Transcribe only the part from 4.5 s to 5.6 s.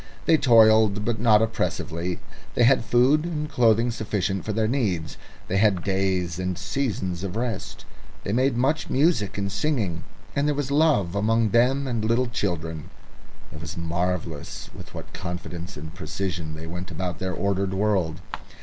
their needs; they